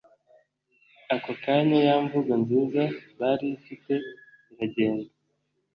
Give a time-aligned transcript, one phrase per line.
[1.15, 2.83] akokanya yamvugo nziza
[3.19, 3.93] barifite
[4.51, 5.09] iragenda